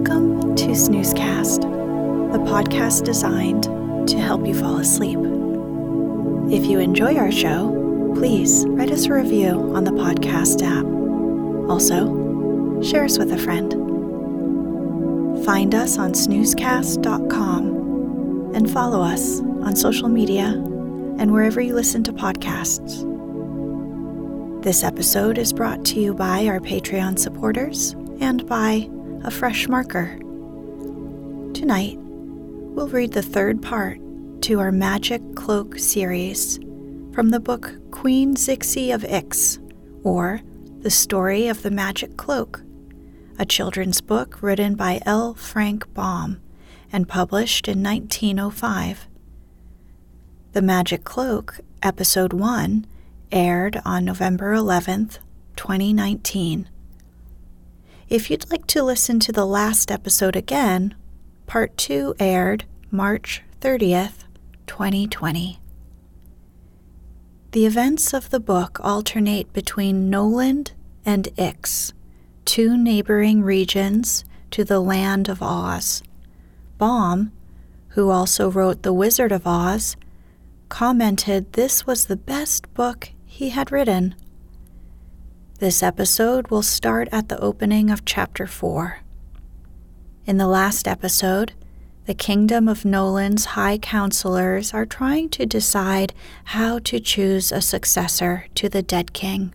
[0.00, 1.60] Welcome to Snoozecast,
[2.32, 3.64] the podcast designed
[4.08, 5.18] to help you fall asleep.
[6.50, 10.86] If you enjoy our show, please write us a review on the podcast app.
[11.68, 13.74] Also, share us with a friend.
[15.44, 20.46] Find us on snoozecast.com and follow us on social media
[21.18, 23.04] and wherever you listen to podcasts.
[24.62, 28.88] This episode is brought to you by our Patreon supporters and by
[29.22, 30.16] a fresh marker.
[31.52, 33.98] Tonight, we'll read the third part
[34.42, 36.58] to our Magic Cloak series
[37.12, 39.58] from the book Queen Zixi of Ix,
[40.04, 40.40] or
[40.80, 42.62] The Story of the Magic Cloak,
[43.38, 45.34] a children's book written by L.
[45.34, 46.40] Frank Baum
[46.90, 49.06] and published in 1905.
[50.52, 52.86] The Magic Cloak, Episode 1,
[53.30, 55.18] aired on November 11th,
[55.56, 56.68] 2019.
[58.10, 60.96] If you'd like to listen to the last episode again,
[61.46, 64.24] Part 2 aired March 30th,
[64.66, 65.60] 2020.
[67.52, 70.72] The events of the book alternate between Noland
[71.06, 71.92] and Ix,
[72.44, 76.02] two neighboring regions to the land of Oz.
[76.78, 77.30] Baum,
[77.90, 79.96] who also wrote The Wizard of Oz,
[80.68, 84.16] commented this was the best book he had written.
[85.60, 89.00] This episode will start at the opening of Chapter 4.
[90.24, 91.52] In the last episode,
[92.06, 98.46] the kingdom of Noland's high counselors are trying to decide how to choose a successor
[98.54, 99.52] to the dead king.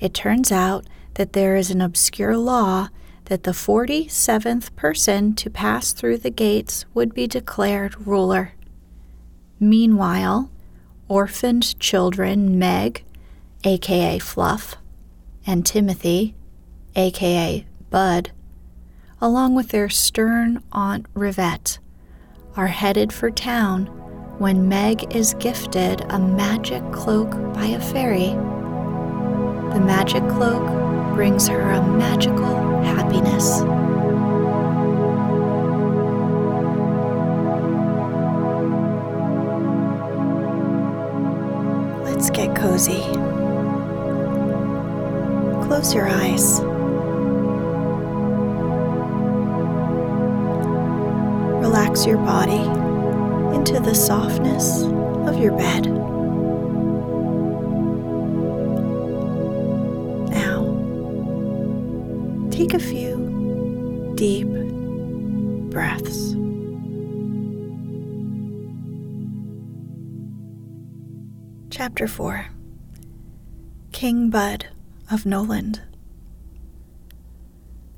[0.00, 2.88] It turns out that there is an obscure law
[3.26, 8.54] that the 47th person to pass through the gates would be declared ruler.
[9.60, 10.50] Meanwhile,
[11.06, 13.04] orphaned children Meg,
[13.62, 14.78] aka Fluff,
[15.50, 16.32] and Timothy,
[16.94, 18.30] aka Bud,
[19.20, 21.78] along with their stern Aunt Rivette,
[22.56, 23.86] are headed for town
[24.38, 28.28] when Meg is gifted a magic cloak by a fairy.
[29.74, 30.64] The magic cloak
[31.16, 33.58] brings her a magical happiness.
[42.04, 43.39] Let's get cozy.
[45.70, 46.60] Close your eyes.
[51.62, 52.58] Relax your body
[53.54, 55.86] into the softness of your bed.
[60.32, 60.64] Now,
[62.50, 64.48] take a few deep
[65.70, 66.34] breaths.
[71.70, 72.48] Chapter 4
[73.92, 74.66] King Bud
[75.10, 75.80] of Noland.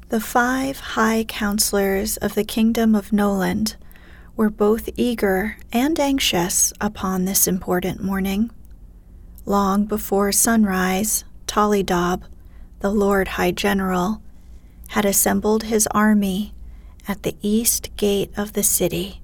[0.09, 3.77] The five high counselors of the kingdom of Noland
[4.37, 8.51] were both eager and anxious upon this important morning.
[9.47, 12.23] Long before sunrise, Tollydob,
[12.81, 14.23] the Lord High General,
[14.89, 16.55] had assembled his army
[17.09, 19.23] at the east gate of the city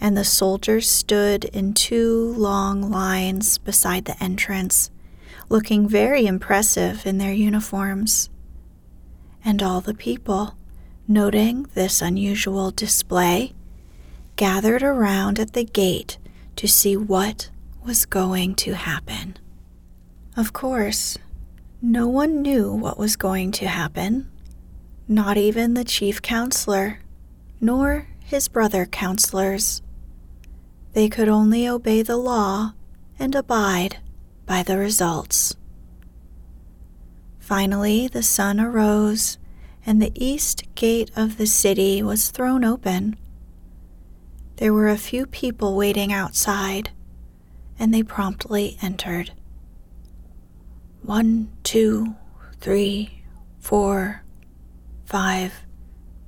[0.00, 4.90] and the soldiers stood in two long lines beside the entrance,
[5.50, 8.30] looking very impressive in their uniforms.
[9.44, 10.54] And all the people,
[11.08, 13.52] noting this unusual display,
[14.36, 16.18] gathered around at the gate
[16.54, 17.50] to see what
[17.84, 19.36] was going to happen.
[20.36, 21.18] Of course,
[21.82, 24.30] no one knew what was going to happen,
[25.08, 27.00] not even the chief counselor,
[27.60, 29.82] nor his brother counselors.
[30.92, 32.74] They could only obey the law
[33.18, 33.96] and abide
[34.50, 35.54] by the results.
[37.38, 39.38] Finally, the sun arose,
[39.86, 43.16] and the east gate of the city was thrown open.
[44.56, 46.90] There were a few people waiting outside,
[47.78, 49.30] and they promptly entered.
[51.02, 52.16] One, two,
[52.60, 53.22] three,
[53.60, 54.24] four,
[55.04, 55.64] five,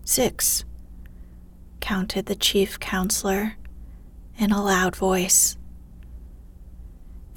[0.05, 0.65] six,
[1.81, 3.57] counted the chief counselor
[4.39, 5.57] in a loud voice.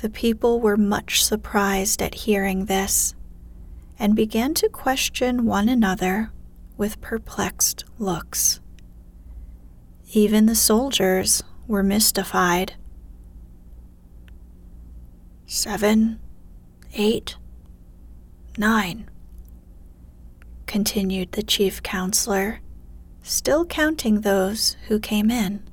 [0.06, 3.16] The people were much surprised at hearing this
[3.98, 6.32] and began to question one another
[6.78, 8.60] with perplexed looks.
[10.14, 12.76] Even the soldiers were mystified.
[15.48, 16.20] Seven,
[16.94, 17.38] eight,
[18.60, 19.10] nine,
[20.68, 22.60] continued the chief counselor,
[23.24, 25.64] still counting those who came in.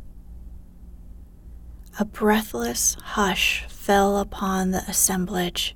[2.00, 5.74] A breathless hush fell upon the assemblage.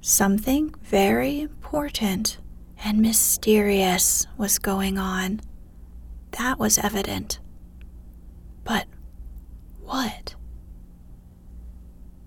[0.00, 2.38] Something very important
[2.84, 5.40] and mysterious was going on.
[6.38, 7.40] That was evident.
[8.62, 8.86] But
[9.82, 10.36] what?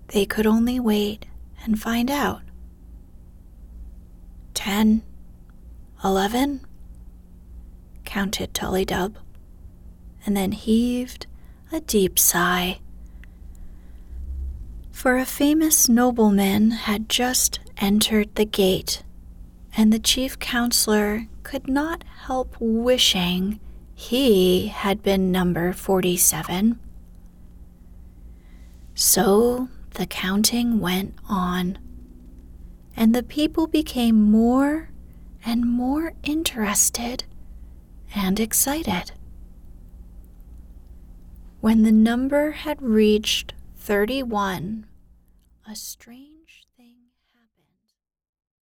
[0.08, 1.24] They could only wait
[1.64, 2.42] and find out.
[4.52, 5.02] Ten,
[6.04, 6.66] eleven,
[8.04, 9.14] counted Tullydub,
[10.26, 11.26] and then heaved
[11.72, 12.81] a deep sigh.
[14.92, 19.02] For a famous nobleman had just entered the gate,
[19.76, 23.58] and the chief counselor could not help wishing
[23.94, 26.78] he had been number 47.
[28.94, 31.78] So the counting went on,
[32.94, 34.90] and the people became more
[35.44, 37.24] and more interested
[38.14, 39.12] and excited.
[41.60, 43.54] When the number had reached
[43.84, 44.86] 31,
[45.68, 46.31] a strange